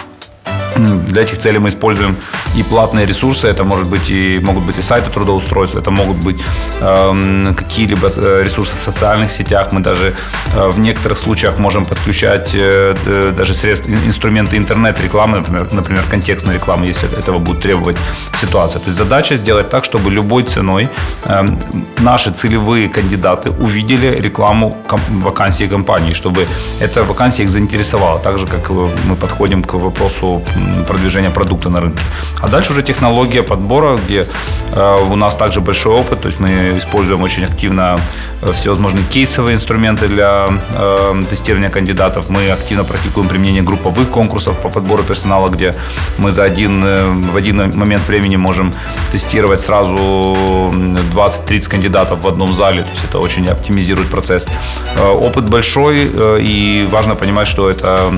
для 0.77 1.21
этих 1.21 1.39
целей 1.39 1.59
мы 1.59 1.69
используем 1.69 2.15
и 2.55 2.63
платные 2.63 3.05
ресурсы, 3.05 3.47
это 3.47 3.63
может 3.63 3.89
быть 3.89 4.09
и 4.09 4.39
могут 4.39 4.63
быть 4.63 4.77
и 4.77 4.81
сайты 4.81 5.09
трудоустройства, 5.09 5.79
это 5.79 5.91
могут 5.91 6.17
быть 6.17 6.41
э, 6.79 7.53
какие-либо 7.55 8.07
ресурсы 8.43 8.75
в 8.75 8.79
социальных 8.79 9.31
сетях. 9.31 9.71
Мы 9.71 9.81
даже 9.81 10.13
э, 10.53 10.69
в 10.69 10.79
некоторых 10.79 11.17
случаях 11.17 11.59
можем 11.59 11.85
подключать 11.85 12.51
э, 12.53 12.95
даже 13.37 13.53
средства, 13.53 13.91
инструменты 13.91 14.57
интернет-рекламы, 14.57 15.37
например, 15.37 15.67
например, 15.71 16.03
контекстной 16.09 16.55
рекламы, 16.55 16.85
если 16.85 17.09
этого 17.17 17.39
будет 17.39 17.61
требовать 17.61 17.97
ситуация. 18.41 18.79
То 18.79 18.85
есть 18.87 18.97
задача 18.97 19.35
сделать 19.37 19.69
так, 19.69 19.85
чтобы 19.85 20.11
любой 20.11 20.43
ценой 20.43 20.89
э, 21.25 21.45
наши 21.99 22.31
целевые 22.31 22.89
кандидаты 22.89 23.49
увидели 23.49 24.19
рекламу 24.21 24.75
ком- 24.87 25.21
вакансии 25.21 25.67
компании, 25.67 26.13
чтобы 26.13 26.45
эта 26.79 27.03
вакансия 27.03 27.43
их 27.43 27.49
заинтересовала, 27.49 28.19
так 28.19 28.39
же 28.39 28.47
как 28.47 28.69
мы 28.69 29.15
подходим 29.15 29.63
к 29.63 29.73
вопросу 29.73 30.41
продвижения 30.87 31.29
продукта 31.29 31.69
на 31.69 31.81
рынке. 31.81 31.99
А 32.41 32.47
дальше 32.47 32.71
уже 32.71 32.83
технология 32.83 33.43
подбора, 33.43 33.97
где 33.97 34.25
э, 34.73 34.97
у 35.09 35.15
нас 35.15 35.35
также 35.35 35.61
большой 35.61 35.93
опыт, 35.93 36.21
то 36.21 36.27
есть 36.27 36.39
мы 36.39 36.77
используем 36.77 37.23
очень 37.23 37.45
активно 37.45 37.99
э, 38.41 38.51
всевозможные 38.53 39.03
кейсовые 39.05 39.55
инструменты 39.55 40.07
для 40.07 40.47
э, 40.73 41.21
тестирования 41.29 41.69
кандидатов. 41.69 42.29
Мы 42.29 42.49
активно 42.49 42.83
практикуем 42.83 43.27
применение 43.27 43.63
групповых 43.63 44.09
конкурсов 44.09 44.61
по 44.61 44.69
подбору 44.69 45.03
персонала, 45.03 45.49
где 45.49 45.73
мы 46.17 46.31
за 46.31 46.43
один, 46.43 46.83
в 47.31 47.35
один 47.35 47.57
момент 47.77 48.07
времени 48.07 48.37
можем 48.37 48.73
тестировать 49.11 49.59
сразу 49.59 49.95
20-30 49.95 51.69
кандидатов 51.69 52.23
в 52.23 52.27
одном 52.27 52.53
зале, 52.53 52.83
то 52.83 52.89
есть 52.89 53.03
это 53.09 53.19
очень 53.19 53.47
оптимизирует 53.47 54.09
процесс. 54.09 54.47
Опыт 54.97 55.49
большой, 55.49 56.09
и 56.39 56.87
важно 56.89 57.15
понимать, 57.15 57.47
что 57.47 57.69
это 57.69 58.11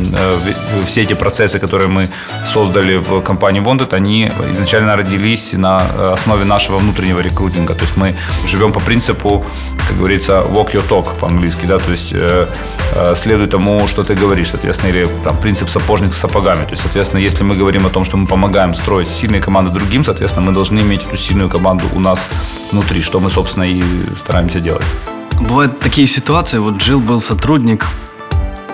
все 0.85 1.03
эти 1.03 1.13
процессы, 1.13 1.59
которые 1.59 1.87
мы 1.87 2.07
создали 2.45 2.97
в 2.97 3.21
компании 3.21 3.61
Bonded, 3.61 3.93
они 3.93 4.31
изначально 4.51 4.95
родились 4.95 5.53
на 5.53 5.81
э, 5.81 6.13
основе 6.13 6.45
нашего 6.45 6.77
внутреннего 6.77 7.19
рекрутинга. 7.19 7.73
То 7.73 7.85
есть 7.85 7.97
мы 7.97 8.15
живем 8.47 8.71
по 8.71 8.79
принципу, 8.79 9.45
как 9.87 9.97
говорится, 9.97 10.43
walk 10.47 10.73
your 10.73 10.87
talk 10.87 11.17
по-английски, 11.19 11.65
да, 11.65 11.79
то 11.79 11.91
есть 11.91 12.13
э, 12.13 12.47
э, 12.95 13.15
следуй 13.15 13.47
тому, 13.47 13.87
что 13.87 14.03
ты 14.03 14.15
говоришь, 14.15 14.49
соответственно, 14.49 14.91
или 14.91 15.07
там 15.23 15.37
принцип 15.37 15.69
сапожник 15.69 16.13
с 16.13 16.17
сапогами. 16.17 16.65
То 16.65 16.71
есть, 16.71 16.83
соответственно, 16.83 17.21
если 17.21 17.43
мы 17.43 17.55
говорим 17.55 17.85
о 17.85 17.89
том, 17.89 18.05
что 18.05 18.17
мы 18.17 18.27
помогаем 18.27 18.75
строить 18.75 19.07
сильные 19.07 19.41
команды 19.41 19.71
другим, 19.71 20.03
соответственно, 20.03 20.45
мы 20.45 20.53
должны 20.53 20.79
иметь 20.79 21.03
эту 21.03 21.17
сильную 21.17 21.49
команду 21.49 21.85
у 21.93 21.99
нас 21.99 22.27
внутри, 22.71 23.01
что 23.01 23.19
мы, 23.19 23.29
собственно, 23.29 23.63
и 23.63 23.83
стараемся 24.19 24.59
делать. 24.59 24.85
Бывают 25.39 25.79
такие 25.79 26.07
ситуации, 26.07 26.59
вот 26.59 26.77
Джилл 26.77 26.99
был 26.99 27.21
сотрудник, 27.21 27.87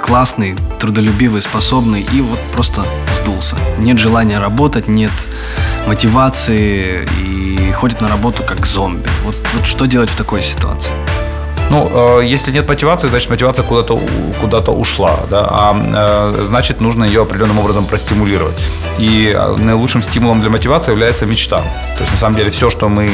классный, 0.05 0.55
трудолюбивый, 0.79 1.41
способный 1.41 2.05
и 2.13 2.21
вот 2.21 2.39
просто 2.53 2.85
сдулся. 3.15 3.57
Нет 3.79 3.97
желания 3.97 4.37
работать, 4.39 4.87
нет 4.87 5.11
мотивации 5.87 7.07
и 7.19 7.71
ходит 7.71 8.01
на 8.01 8.07
работу 8.07 8.43
как 8.43 8.67
зомби. 8.67 9.09
Вот, 9.23 9.35
вот 9.55 9.65
что 9.65 9.85
делать 9.87 10.11
в 10.11 10.15
такой 10.15 10.43
ситуации? 10.43 10.91
Ну, 11.71 12.19
э, 12.19 12.25
если 12.25 12.51
нет 12.51 12.67
мотивации, 12.67 13.07
значит 13.07 13.29
мотивация 13.31 13.65
куда-то 13.65 13.99
куда 14.39 14.59
ушла, 14.59 15.19
да, 15.31 15.47
а 15.49 16.31
э, 16.35 16.43
значит 16.45 16.81
нужно 16.81 17.03
ее 17.03 17.23
определенным 17.23 17.57
образом 17.57 17.85
простимулировать. 17.85 18.55
И 18.99 19.33
э, 19.35 19.55
наилучшим 19.57 20.03
стимулом 20.03 20.41
для 20.41 20.51
мотивации 20.51 20.91
является 20.91 21.25
мечта. 21.25 21.57
То 21.57 22.01
есть 22.01 22.11
на 22.11 22.17
самом 22.17 22.35
деле 22.35 22.51
все, 22.51 22.69
что 22.69 22.89
мы 22.89 23.09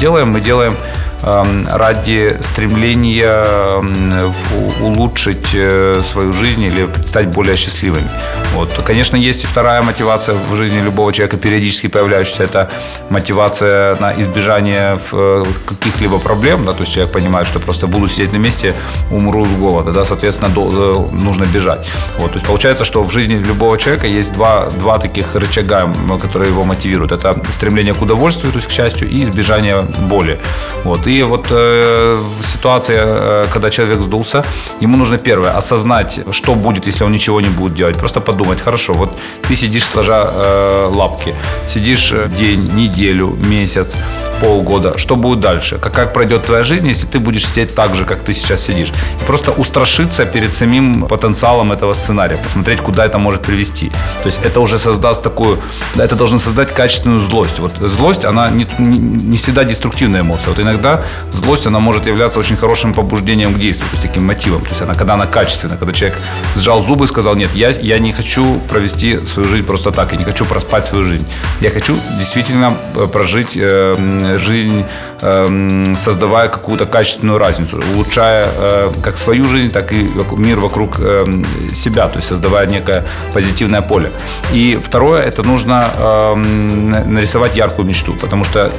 делаем, 0.00 0.32
мы 0.32 0.40
делаем 0.40 0.76
ради 1.22 2.36
стремления 2.40 3.44
эм, 3.44 4.32
улучшить 4.80 5.54
э, 5.54 6.02
свою 6.10 6.32
жизнь 6.32 6.62
или 6.62 6.88
стать 7.06 7.28
более 7.28 7.56
счастливыми. 7.56 8.08
Вот. 8.54 8.72
Конечно, 8.84 9.16
есть 9.16 9.44
и 9.44 9.46
вторая 9.46 9.82
мотивация 9.82 10.34
в 10.34 10.56
жизни 10.56 10.80
любого 10.80 11.12
человека, 11.12 11.36
периодически 11.36 11.86
появляющаяся, 11.86 12.44
это 12.44 12.70
мотивация 13.08 13.96
на 13.96 14.20
избежание 14.20 14.98
э, 15.12 15.44
каких-либо 15.66 16.18
проблем, 16.18 16.64
да, 16.64 16.72
то 16.72 16.80
есть 16.80 16.92
человек 16.92 17.12
понимает, 17.12 17.46
что 17.46 17.60
просто 17.60 17.86
буду 17.86 18.08
сидеть 18.08 18.32
на 18.32 18.38
месте, 18.38 18.74
умру 19.10 19.44
с 19.44 19.50
голода, 19.50 19.92
да, 19.92 20.04
соответственно, 20.04 20.52
э, 20.54 21.06
нужно 21.12 21.44
бежать. 21.44 21.90
Вот. 22.18 22.32
То 22.32 22.36
есть 22.36 22.46
получается, 22.46 22.84
что 22.84 23.02
в 23.02 23.10
жизни 23.12 23.34
любого 23.34 23.78
человека 23.78 24.06
есть 24.06 24.32
два, 24.32 24.68
два 24.70 24.98
таких 24.98 25.34
рычага, 25.34 25.88
которые 26.20 26.50
его 26.50 26.64
мотивируют. 26.64 27.12
Это 27.12 27.34
стремление 27.50 27.94
к 27.94 28.02
удовольствию, 28.02 28.52
то 28.52 28.58
есть 28.58 28.68
к 28.68 28.72
счастью, 28.72 29.08
и 29.08 29.24
избежание 29.24 29.82
боли. 29.82 30.38
Вот. 30.84 31.06
И 31.06 31.11
вот 31.20 31.46
э, 31.50 32.22
ситуация, 32.44 33.04
э, 33.04 33.46
когда 33.52 33.70
человек 33.70 34.00
сдулся, 34.00 34.44
ему 34.80 34.96
нужно 34.96 35.18
первое 35.18 35.58
осознать, 35.58 36.20
что 36.30 36.54
будет, 36.54 36.86
если 36.86 37.04
он 37.04 37.12
ничего 37.12 37.40
не 37.40 37.48
будет 37.48 37.74
делать. 37.74 37.98
Просто 37.98 38.20
подумать, 38.20 38.60
хорошо, 38.60 38.92
вот 38.94 39.10
ты 39.48 39.56
сидишь 39.56 39.84
сложа 39.84 40.30
э, 40.32 40.90
лапки, 40.94 41.34
сидишь 41.68 42.12
э, 42.12 42.28
день, 42.38 42.70
неделю, 42.74 43.36
месяц, 43.48 43.94
полгода, 44.42 44.98
что 44.98 45.16
будет 45.16 45.40
дальше, 45.40 45.78
как, 45.78 45.94
как 45.94 46.12
пройдет 46.12 46.44
твоя 46.44 46.64
жизнь, 46.64 46.88
если 46.88 47.06
ты 47.06 47.18
будешь 47.18 47.46
сидеть 47.46 47.74
так 47.74 47.94
же, 47.94 48.04
как 48.04 48.20
ты 48.20 48.34
сейчас 48.34 48.62
сидишь. 48.62 48.92
Просто 49.26 49.52
устрашиться 49.52 50.24
перед 50.26 50.52
самим 50.52 51.06
потенциалом 51.06 51.70
этого 51.72 51.94
сценария, 51.94 52.36
посмотреть, 52.36 52.80
куда 52.80 53.06
это 53.06 53.18
может 53.18 53.42
привести. 53.42 53.90
То 54.22 54.26
есть 54.26 54.40
это 54.44 54.60
уже 54.60 54.78
создаст 54.78 55.22
такую, 55.22 55.58
это 55.96 56.16
должно 56.16 56.38
создать 56.38 56.74
качественную 56.74 57.20
злость. 57.20 57.60
Вот 57.60 57.72
злость, 57.80 58.24
она 58.24 58.50
не, 58.50 58.66
не, 58.78 58.98
не 58.98 59.36
всегда 59.36 59.64
деструктивная 59.64 60.22
эмоция. 60.22 60.48
Вот 60.48 60.58
иногда 60.58 61.02
злость, 61.30 61.66
она 61.66 61.78
может 61.78 62.06
являться 62.06 62.38
очень 62.40 62.56
хорошим 62.56 62.94
побуждением 62.94 63.54
к 63.54 63.58
действию, 63.58 63.88
то 63.90 63.96
есть 63.96 64.08
таким 64.08 64.26
мотивом. 64.26 64.62
То 64.62 64.70
есть 64.70 64.82
она, 64.82 64.94
когда 64.94 65.14
она 65.14 65.26
качественная, 65.26 65.76
когда 65.76 65.92
человек 65.92 66.18
сжал 66.56 66.80
зубы 66.82 67.04
и 67.04 67.08
сказал, 67.08 67.36
нет, 67.36 67.50
я, 67.54 67.70
я 67.70 67.98
не 67.98 68.12
хочу 68.12 68.58
провести 68.68 69.18
свою 69.18 69.48
жизнь 69.48 69.64
просто 69.64 69.92
так, 69.92 70.12
я 70.12 70.18
не 70.18 70.24
хочу 70.24 70.44
проспать 70.44 70.84
свою 70.84 71.04
жизнь. 71.04 71.26
Я 71.60 71.70
хочу 71.70 71.96
действительно 72.18 72.76
э, 72.96 73.06
прожить 73.06 73.50
э, 73.54 74.31
жизнь, 74.38 74.84
эм, 75.22 75.96
создавая 75.96 76.48
какую-то 76.48 76.86
качественную 76.86 77.38
разницу, 77.38 77.80
улучшая 77.94 78.48
э, 78.56 78.92
как 79.02 79.18
свою 79.18 79.46
жизнь, 79.46 79.72
так 79.72 79.92
и 79.92 80.10
мир 80.36 80.60
вокруг 80.60 81.00
эм, 81.00 81.44
себя, 81.74 82.08
то 82.08 82.16
есть 82.16 82.28
создавая 82.28 82.66
некое 82.66 83.04
позитивное 83.32 83.82
поле. 83.82 84.10
И 84.52 84.78
второе, 84.82 85.22
это 85.22 85.42
нужно 85.42 85.90
эм, 85.96 86.90
нарисовать 87.14 87.56
яркую 87.56 87.86
мечту, 87.86 88.14
потому 88.14 88.44
что 88.44 88.70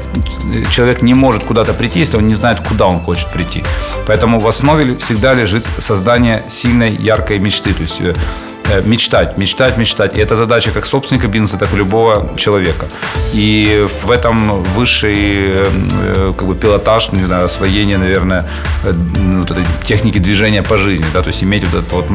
человек 0.72 1.01
не 1.01 1.13
может 1.13 1.43
куда-то 1.43 1.74
прийти, 1.74 2.00
если 2.00 2.17
он 2.17 2.27
не 2.27 2.36
знает, 2.36 2.60
куда 2.60 2.88
он 2.88 3.00
хочет 3.00 3.29
прийти. 3.31 3.63
Поэтому 4.07 4.39
в 4.39 4.48
основе 4.48 4.95
всегда 4.98 5.33
лежит 5.33 5.65
создание 5.79 6.43
сильной, 6.50 6.95
яркой 6.95 7.39
мечты. 7.39 7.74
То 7.74 7.81
есть 7.81 8.01
э, 8.01 8.13
Э, 8.13 8.52
мечтать, 8.86 9.38
мечтать, 9.38 9.77
мечтать. 9.77 10.17
И 10.17 10.20
это 10.20 10.36
задача 10.36 10.72
как 10.72 10.86
собственника 10.86 11.27
бизнеса, 11.27 11.58
так 11.58 11.74
и 11.74 11.77
любого 11.77 12.38
человека. 12.38 12.88
И 13.34 13.88
в 14.03 14.12
этом 14.12 14.63
высший 14.75 15.38
э, 15.39 16.34
как 16.38 16.48
бы 16.48 16.55
пилотаж, 16.55 17.12
не 17.12 17.24
знаю, 17.24 17.46
освоение, 17.46 17.98
наверное, 17.98 18.50
э, 18.84 18.91
вот 19.39 19.51
этой 19.51 19.65
техники 19.86 20.20
движения 20.20 20.63
по 20.63 20.77
жизни, 20.77 21.05
да, 21.13 21.22
то 21.22 21.29
есть 21.29 21.43
иметь 21.43 21.63
вот 21.63 21.79
этот 21.79 21.91
вот 21.91 22.05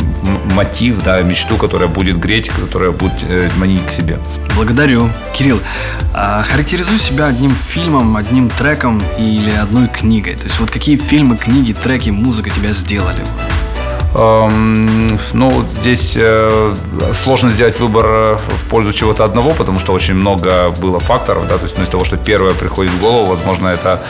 мотив, 0.55 1.03
да, 1.05 1.21
мечту, 1.23 1.57
которая 1.57 1.89
будет 1.89 2.19
греть, 2.19 2.49
которая 2.49 2.91
будет 2.91 3.25
манить 3.57 3.87
к 3.87 3.91
себе. 3.91 4.19
Благодарю. 4.55 5.09
Кирилл, 5.35 5.61
а 6.15 6.43
характеризуй 6.43 6.99
себя 6.99 7.27
одним 7.27 7.55
фильмом, 7.55 8.17
одним 8.17 8.51
треком 8.51 9.01
или 9.19 9.51
одной 9.51 9.89
книгой. 9.89 10.35
То 10.35 10.45
есть 10.45 10.59
вот 10.59 10.71
какие 10.71 10.97
фильмы, 10.97 11.37
книги, 11.37 11.73
треки, 11.73 12.11
музыка 12.11 12.51
тебя 12.51 12.73
сделали? 12.73 13.23
Эм, 14.15 15.19
ну, 15.35 15.65
здесь 15.81 16.15
э, 16.17 16.75
сложно 17.13 17.51
сделать 17.51 17.79
выбор 17.79 18.07
э, 18.07 18.37
в 18.37 18.69
пользу 18.69 18.93
чего-то 18.93 19.23
одного, 19.23 19.51
потому 19.51 19.79
что 19.81 19.93
очень 19.93 20.15
много 20.15 20.71
было 20.81 20.99
факторов, 20.99 21.47
да, 21.47 21.59
то 21.59 21.65
есть 21.65 21.77
ну, 21.77 21.85
из 21.85 21.89
того, 21.89 22.05
что 22.05 22.17
первое 22.17 22.55
приходит 22.55 22.93
в 22.93 23.01
голову, 23.01 23.27
возможно, 23.27 23.69
это 23.69 24.03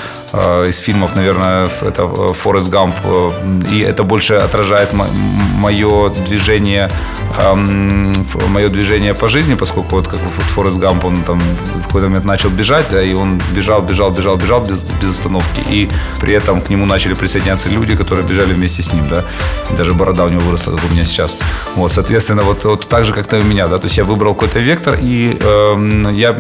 из 0.69 0.77
фильмов, 0.77 1.17
наверное, 1.17 1.69
это 1.81 2.03
э, 2.03 2.35
Форест 2.35 2.69
Гамп. 2.69 2.95
Э, 3.05 3.31
и 3.73 3.81
это 3.81 4.03
больше 4.03 4.35
отражает 4.35 4.93
мое 4.93 6.11
движение, 6.11 6.91
эм, 7.39 8.13
мое 8.49 8.69
движение 8.69 9.15
по 9.15 9.29
жизни, 9.29 9.55
поскольку 9.55 9.97
вот 9.97 10.09
как 10.09 10.21
Форест 10.55 10.77
Гамп, 10.77 11.05
он 11.05 11.23
там 11.23 11.41
в 11.75 11.87
какой-то 11.87 12.09
момент 12.09 12.25
начал 12.25 12.51
бежать, 12.51 12.87
да, 12.91 13.03
и 13.03 13.15
он 13.15 13.41
бежал, 13.55 13.83
бежал, 13.83 14.11
бежал, 14.11 14.37
бежал 14.37 14.61
без, 14.61 14.81
без 15.03 15.11
остановки. 15.11 15.63
И 15.71 15.89
при 16.21 16.35
этом 16.35 16.61
к 16.61 16.69
нему 16.69 16.87
начали 16.87 17.15
присоединяться 17.15 17.71
люди, 17.71 17.97
которые 17.97 18.27
бежали 18.27 18.53
вместе 18.53 18.83
с 18.83 18.93
ним, 18.93 19.09
да. 19.09 19.25
Даже 19.77 19.95
борода 19.95 20.25
у 20.25 20.29
него 20.29 20.43
выросла, 20.43 20.77
как 20.77 20.85
у 20.91 20.93
меня 20.93 21.07
сейчас. 21.07 21.39
Вот, 21.75 21.93
соответственно, 21.93 22.43
вот, 22.43 22.65
вот 22.65 22.89
так 22.89 23.05
же, 23.05 23.15
как-то 23.15 23.39
у 23.39 23.43
меня, 23.43 23.67
да. 23.67 23.79
То 23.79 23.87
есть 23.87 23.97
я 23.97 24.05
выбрал 24.05 24.35
какой-то 24.35 24.59
вектор, 24.59 24.99
и 25.01 25.39
э, 25.41 26.13
я 26.15 26.39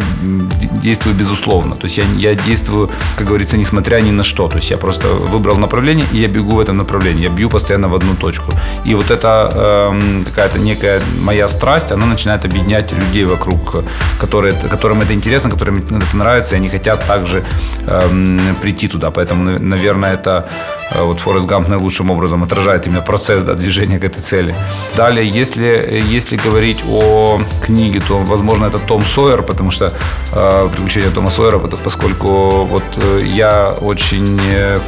действую 0.82 1.16
безусловно. 1.16 1.74
То 1.74 1.86
есть 1.86 1.98
я, 1.98 2.04
я 2.16 2.34
действую, 2.34 2.90
как 3.16 3.26
говорится, 3.26 3.56
несмотря 3.56 3.77
несмотря 3.78 4.00
ни 4.00 4.12
на 4.12 4.22
что. 4.22 4.48
То 4.48 4.56
есть 4.56 4.70
я 4.70 4.76
просто 4.76 5.06
выбрал 5.06 5.56
направление, 5.56 6.06
и 6.12 6.18
я 6.18 6.28
бегу 6.28 6.56
в 6.56 6.60
этом 6.60 6.76
направлении. 6.76 7.24
Я 7.24 7.30
бью 7.30 7.48
постоянно 7.48 7.88
в 7.88 7.94
одну 7.94 8.14
точку. 8.14 8.52
И 8.86 8.94
вот 8.94 9.10
эта 9.10 9.50
э, 9.54 10.24
какая-то 10.24 10.58
некая 10.58 11.00
моя 11.20 11.48
страсть, 11.48 11.92
она 11.92 12.06
начинает 12.06 12.44
объединять 12.44 12.92
людей 12.92 13.24
вокруг, 13.24 13.84
которые, 14.20 14.54
которым 14.70 15.00
это 15.00 15.12
интересно, 15.12 15.50
которым 15.50 15.76
это 15.76 16.16
нравится, 16.16 16.54
и 16.54 16.58
они 16.58 16.68
хотят 16.68 17.06
также 17.06 17.44
э, 17.86 18.54
прийти 18.60 18.88
туда. 18.88 19.10
Поэтому, 19.10 19.58
наверное, 19.60 20.14
это 20.14 20.48
вот 20.94 21.20
Форест 21.20 21.46
Гамп 21.46 21.68
наилучшим 21.68 22.10
образом 22.10 22.42
отражает 22.42 22.86
именно 22.86 23.02
процесс 23.02 23.42
да, 23.42 23.54
движения 23.54 23.98
к 23.98 24.04
этой 24.04 24.22
цели. 24.22 24.54
Далее, 24.96 25.28
если, 25.28 26.02
если 26.10 26.36
говорить 26.36 26.82
о 26.88 27.40
книге, 27.64 28.00
то, 28.00 28.18
возможно, 28.18 28.66
это 28.66 28.78
Том 28.78 29.04
Сойер, 29.04 29.42
потому 29.42 29.70
что 29.70 29.92
э, 30.32 30.68
приключения 30.72 31.10
Тома 31.10 31.30
Сойера, 31.30 31.58
поскольку 31.58 32.64
вот 32.64 32.84
э, 32.96 33.24
я 33.26 33.74
очень 33.80 34.40
э, 34.50 34.78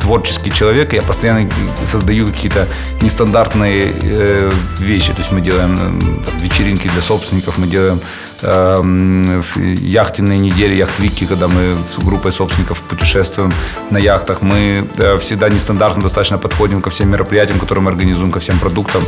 творческий 0.00 0.50
человек, 0.50 0.92
я 0.92 1.02
постоянно 1.02 1.48
создаю 1.84 2.26
какие-то 2.26 2.66
нестандартные 3.02 3.92
э, 4.02 4.50
вещи. 4.78 5.12
То 5.12 5.20
есть 5.20 5.32
мы 5.32 5.40
делаем 5.40 5.78
э, 5.80 6.42
вечеринки 6.42 6.88
для 6.88 7.02
собственников, 7.02 7.58
мы 7.58 7.66
делаем 7.66 8.00
э, 8.42 9.42
яхтенные 9.80 10.38
недели, 10.38 10.76
яхт-вики, 10.76 11.26
когда 11.26 11.48
мы 11.48 11.76
с 11.96 12.02
группой 12.02 12.32
собственников 12.32 12.80
путешествуем 12.80 13.52
на 13.90 13.98
яхтах. 13.98 14.42
Мы 14.42 14.86
э, 14.96 15.18
всегда 15.18 15.48
нестандартно 15.48 16.02
достаточно 16.02 16.38
подходим 16.38 16.80
ко 16.82 16.90
всем 16.90 17.10
мероприятиям, 17.10 17.58
которые 17.58 17.84
мы 17.84 17.90
организуем, 17.90 18.30
ко 18.30 18.38
всем 18.38 18.58
продуктам 18.58 19.02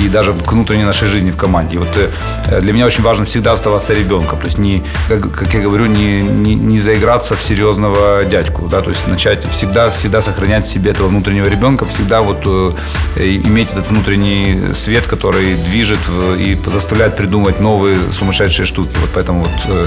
и 0.00 0.08
даже 0.08 0.32
к 0.32 0.52
внутренней 0.52 0.84
нашей 0.84 1.08
жизни 1.08 1.30
в 1.30 1.36
команде. 1.36 1.76
И 1.76 1.78
вот 1.78 1.88
э, 1.96 2.60
для 2.60 2.72
меня 2.72 2.86
очень 2.86 3.04
важно 3.04 3.24
всегда 3.24 3.52
оставаться 3.52 3.94
ребенком. 3.94 4.38
То 4.38 4.46
есть 4.46 4.58
не, 4.58 4.82
как, 5.08 5.32
как 5.32 5.54
я 5.54 5.60
говорю, 5.60 5.86
не, 5.86 6.20
не, 6.20 6.54
не 6.54 6.80
заиграться 6.80 7.34
в 7.34 7.42
серьезного 7.42 8.24
дядьку. 8.24 8.68
Да? 8.68 8.80
То 8.80 8.90
есть 8.90 9.06
начать 9.08 9.44
всегда, 9.50 9.90
всегда 9.90 10.20
сохранять 10.20 10.66
в 10.66 10.68
себе 10.68 10.90
этого 10.90 11.08
внутреннего 11.08 11.46
ребенка, 11.48 11.86
всегда 11.86 12.22
вот 12.22 12.42
э, 12.46 12.70
иметь 13.16 13.72
этот 13.72 13.88
внутренний 13.88 14.74
свет, 14.74 15.06
который 15.06 15.54
движет 15.54 16.00
и 16.38 16.58
заставляет 16.66 17.16
придумывать 17.16 17.60
новые 17.60 17.96
сумасшедшие 18.12 18.66
штуки. 18.72 18.96
Вот 19.00 19.10
поэтому 19.14 19.40
вот, 19.44 19.66
э, 19.68 19.86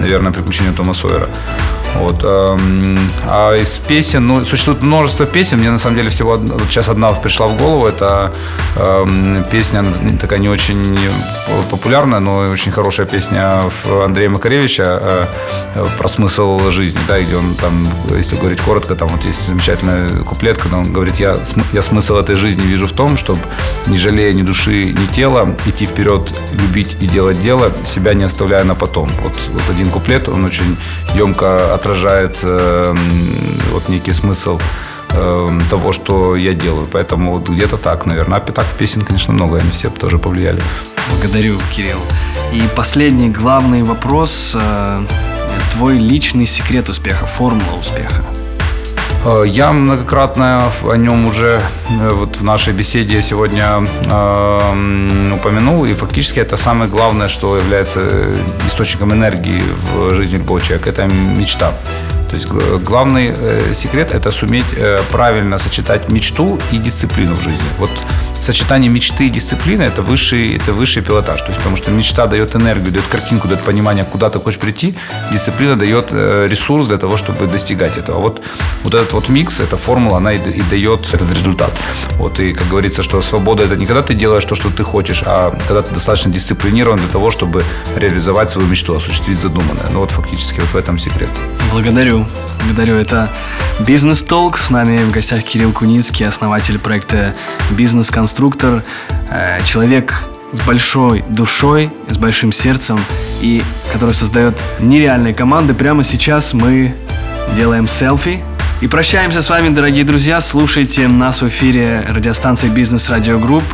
наверное, 0.00 0.32
приключения 0.32 0.72
Тома 0.72 0.94
Сойера. 0.94 1.28
Вот. 1.98 2.24
Эм, 2.24 2.98
а 3.26 3.54
из 3.54 3.78
песен, 3.78 4.26
ну, 4.26 4.44
существует 4.44 4.82
множество 4.82 5.26
песен. 5.26 5.58
Мне 5.58 5.70
на 5.70 5.78
самом 5.78 5.96
деле 5.96 6.08
всего 6.08 6.34
вот 6.34 6.62
сейчас 6.68 6.88
одна 6.88 7.12
пришла 7.12 7.46
в 7.46 7.56
голову. 7.56 7.86
Это 7.86 8.32
э, 8.76 9.42
песня 9.50 9.84
такая 10.20 10.38
не 10.38 10.48
очень 10.48 10.98
популярная, 11.70 12.20
но 12.20 12.38
очень 12.38 12.72
хорошая 12.72 13.06
песня 13.06 13.62
Андрея 14.04 14.28
Макаревича 14.28 15.28
э, 15.74 15.86
про 15.98 16.08
смысл 16.08 16.70
жизни, 16.70 16.98
да, 17.08 17.20
где 17.20 17.36
он 17.36 17.54
там, 17.54 17.86
если 18.16 18.36
говорить 18.36 18.60
коротко, 18.60 18.94
там 18.94 19.08
вот 19.08 19.24
есть 19.24 19.46
замечательная 19.46 20.08
куплет, 20.20 20.58
когда 20.58 20.78
он 20.78 20.92
говорит, 20.92 21.16
я, 21.16 21.36
я 21.72 21.82
смысл 21.82 22.16
этой 22.16 22.34
жизни 22.34 22.62
вижу 22.62 22.86
в 22.86 22.92
том, 22.92 23.16
чтобы 23.16 23.40
не 23.86 23.96
жалея 23.96 24.32
ни 24.34 24.42
души, 24.42 24.84
ни 24.86 25.06
тела, 25.14 25.54
идти 25.66 25.86
вперед, 25.86 26.32
любить 26.52 26.96
и 27.00 27.06
делать 27.06 27.40
дело, 27.40 27.72
себя 27.86 28.14
не 28.14 28.24
оставляя 28.24 28.64
на 28.64 28.74
потом. 28.74 29.10
Вот, 29.22 29.34
вот 29.52 29.62
один 29.70 29.90
куплет, 29.90 30.28
он 30.28 30.44
очень 30.44 30.76
емко 31.14 31.74
от 31.74 31.85
отражает 31.86 32.38
э, 32.42 32.94
вот 33.72 33.88
некий 33.88 34.12
смысл 34.12 34.58
э, 35.10 35.60
того, 35.70 35.92
что 35.92 36.34
я 36.34 36.52
делаю. 36.52 36.86
Поэтому 36.90 37.34
вот 37.34 37.48
где-то 37.48 37.76
так, 37.76 38.06
наверное. 38.06 38.38
А 38.38 38.40
так 38.40 38.66
песен, 38.78 39.02
конечно, 39.02 39.32
много, 39.32 39.58
они 39.58 39.70
все 39.70 39.88
тоже 39.88 40.18
повлияли. 40.18 40.60
Благодарю, 41.10 41.58
Кирилл. 41.72 42.00
И 42.52 42.62
последний 42.74 43.28
главный 43.28 43.84
вопрос. 43.84 44.56
Э, 44.60 45.06
твой 45.74 45.98
личный 45.98 46.46
секрет 46.46 46.88
успеха, 46.88 47.26
формула 47.26 47.78
успеха? 47.78 48.24
Э, 49.26 49.44
я 49.44 49.72
многократно 49.72 50.70
о 50.88 50.96
нем 50.96 51.26
уже 51.26 51.60
э, 51.90 52.10
вот 52.12 52.36
в 52.36 52.44
нашей 52.44 52.72
беседе 52.72 53.22
сегодня 53.22 53.64
э, 54.04 55.32
упомянул, 55.34 55.84
и 55.84 55.94
фактически 55.94 56.38
это 56.40 56.56
самое 56.56 56.88
главное, 56.90 57.28
что 57.28 57.56
является 57.56 58.00
источником 58.68 59.12
энергии 59.12 59.62
в 59.92 60.14
жизни 60.14 60.36
любого 60.36 60.60
человека, 60.60 60.90
это 60.90 61.06
мечта. 61.06 61.72
То 62.30 62.36
есть 62.36 62.48
главный 62.84 63.34
секрет– 63.74 64.10
это 64.14 64.32
суметь 64.32 64.66
правильно 65.12 65.58
сочетать 65.58 66.08
мечту 66.08 66.58
и 66.72 66.78
дисциплину 66.78 67.34
в 67.34 67.40
жизни. 67.40 67.68
Вот 67.78 67.90
сочетание 68.46 68.90
мечты 68.90 69.26
и 69.26 69.30
дисциплины 69.30 69.82
это 69.82 70.02
высший, 70.02 70.56
это 70.56 70.72
высший 70.72 71.02
пилотаж. 71.02 71.40
То 71.40 71.48
есть, 71.48 71.58
потому 71.58 71.76
что 71.76 71.90
мечта 71.90 72.26
дает 72.26 72.54
энергию, 72.54 72.92
дает 72.92 73.06
картинку, 73.06 73.48
дает 73.48 73.60
понимание, 73.60 74.04
куда 74.04 74.30
ты 74.30 74.38
хочешь 74.38 74.60
прийти. 74.60 74.94
Дисциплина 75.32 75.76
дает 75.76 76.08
э, 76.12 76.46
ресурс 76.48 76.86
для 76.86 76.96
того, 76.96 77.16
чтобы 77.16 77.46
достигать 77.46 77.96
этого. 77.96 78.20
Вот, 78.20 78.42
вот 78.84 78.94
этот 78.94 79.12
вот 79.12 79.28
микс, 79.28 79.60
эта 79.60 79.76
формула, 79.76 80.18
она 80.18 80.32
и, 80.32 80.38
и 80.38 80.62
дает 80.70 81.12
этот 81.12 81.32
результат. 81.32 81.70
Вот, 82.18 82.38
и 82.38 82.52
как 82.52 82.68
говорится, 82.68 83.02
что 83.02 83.20
свобода 83.20 83.64
это 83.64 83.76
не 83.76 83.86
когда 83.86 84.02
ты 84.02 84.14
делаешь 84.14 84.44
то, 84.44 84.54
что 84.54 84.70
ты 84.70 84.84
хочешь, 84.84 85.22
а 85.26 85.50
когда 85.66 85.82
ты 85.82 85.92
достаточно 85.92 86.30
дисциплинирован 86.32 86.98
для 86.98 87.08
того, 87.08 87.30
чтобы 87.30 87.64
реализовать 87.96 88.50
свою 88.50 88.68
мечту, 88.68 88.94
осуществить 88.94 89.40
задуманное. 89.40 89.86
Ну 89.90 90.00
вот 90.00 90.12
фактически 90.12 90.60
вот 90.60 90.68
в 90.68 90.76
этом 90.76 90.98
секрет. 90.98 91.30
Благодарю. 91.72 92.26
Благодарю. 92.64 92.96
Это 92.96 93.30
Бизнес 93.80 94.22
Толк. 94.22 94.58
С 94.58 94.70
нами 94.70 94.98
в 94.98 95.10
гостях 95.10 95.42
Кирилл 95.42 95.72
Куницкий, 95.72 96.26
основатель 96.26 96.78
проекта 96.78 97.34
Бизнес 97.70 98.10
Конструктор. 98.36 98.82
Э, 99.30 99.60
человек 99.64 100.22
с 100.52 100.60
большой 100.60 101.24
душой, 101.26 101.90
с 102.10 102.18
большим 102.18 102.52
сердцем 102.52 103.00
и 103.40 103.62
который 103.94 104.12
создает 104.12 104.54
нереальные 104.78 105.34
команды. 105.34 105.72
Прямо 105.72 106.04
сейчас 106.04 106.52
мы 106.52 106.94
делаем 107.56 107.88
селфи 107.88 108.44
и 108.82 108.88
прощаемся 108.88 109.40
с 109.40 109.48
вами, 109.48 109.70
дорогие 109.70 110.04
друзья. 110.04 110.42
Слушайте 110.42 111.08
нас 111.08 111.40
в 111.40 111.48
эфире 111.48 112.04
радиостанции 112.10 112.68
Бизнес 112.68 113.08
Радио 113.08 113.38
Групп. 113.38 113.64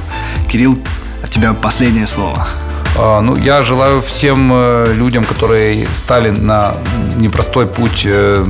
Кирилл, 0.49 0.79
от 1.25 1.31
тебя 1.31 1.55
последнее 1.55 2.07
слово. 2.07 2.47
А, 2.97 3.21
ну, 3.21 3.35
я 3.35 3.63
желаю 3.63 4.01
всем 4.01 4.53
э, 4.53 4.95
людям, 4.95 5.25
которые 5.25 5.89
стали 5.93 6.31
на 6.31 6.77
непростой 7.17 7.67
путь 7.67 8.03
э, 8.05 8.47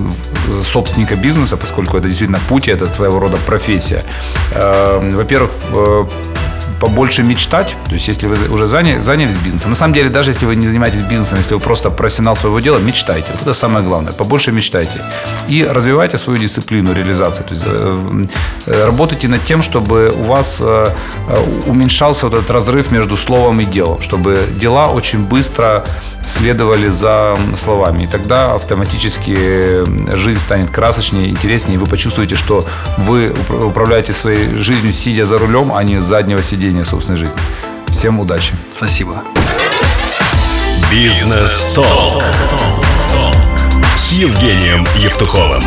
собственника 0.61 1.17
бизнеса, 1.17 1.57
поскольку 1.57 1.97
это 1.97 2.09
действительно 2.09 2.41
путь, 2.49 2.69
это 2.69 2.87
своего 2.87 3.19
рода 3.19 3.38
профессия. 3.47 4.05
Э, 4.53 5.01
во-первых, 5.12 5.51
побольше 6.83 7.23
мечтать. 7.23 7.77
То 7.87 7.95
есть, 7.95 8.09
если 8.09 8.27
вы 8.27 8.49
уже 8.55 8.66
заняли, 8.66 9.03
занялись 9.03 9.37
бизнесом, 9.45 9.71
на 9.71 9.77
самом 9.77 9.95
деле, 9.95 10.11
даже 10.11 10.31
если 10.31 10.47
вы 10.47 10.57
не 10.57 10.66
занимаетесь 10.66 11.01
бизнесом, 11.01 11.38
если 11.38 11.55
вы 11.55 11.61
просто 11.61 11.90
профессионал 11.90 12.37
своего 12.37 12.61
дела, 12.61 12.79
мечтайте. 12.79 13.29
Вот 13.33 13.42
это 13.42 13.55
самое 13.55 13.85
главное. 13.87 14.12
Побольше 14.12 14.53
мечтайте. 14.53 15.01
И 15.51 15.64
развивайте 15.64 16.18
свою 16.18 16.40
дисциплину 16.40 16.92
реализации. 16.92 17.45
То 17.45 17.55
есть, 17.55 17.64
э, 17.66 18.25
э, 18.66 18.87
работайте 18.87 19.29
над 19.29 19.45
тем, 19.45 19.62
чтобы 19.62 20.11
у 20.11 20.23
вас 20.25 20.61
э, 20.61 20.88
уменьшался 21.66 22.27
вот 22.27 22.35
этот 22.35 22.51
разрыв 22.51 22.90
между 22.90 23.16
словом 23.16 23.61
и 23.61 23.64
делом, 23.64 24.03
чтобы 24.03 24.38
дела 24.61 24.88
очень 24.88 25.25
быстро 25.25 25.85
следовали 26.27 26.88
за 26.88 27.37
словами. 27.57 28.05
И 28.05 28.07
тогда 28.07 28.55
автоматически 28.55 30.16
жизнь 30.16 30.40
станет 30.40 30.71
красочнее, 30.71 31.29
интереснее, 31.29 31.75
и 31.75 31.79
вы 31.79 31.87
почувствуете, 31.87 32.37
что 32.37 32.64
вы 32.99 33.35
управляете 33.49 34.12
своей 34.12 34.57
жизнью, 34.57 34.92
сидя 34.92 35.27
за 35.27 35.38
рулем, 35.38 35.73
а 35.75 35.83
не 35.83 36.01
с 36.01 36.05
заднего 36.05 36.42
сидения 36.72 36.85
собственной 36.85 37.18
жизни. 37.18 37.37
Всем 37.88 38.18
удачи. 38.18 38.54
Спасибо. 38.76 39.22
Бизнес-толк 40.90 42.24
с 43.96 44.12
Евгением 44.12 44.87
Евтуховым. 44.96 45.62